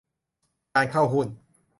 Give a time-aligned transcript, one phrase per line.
[0.75, 1.27] การเข้าหุ้น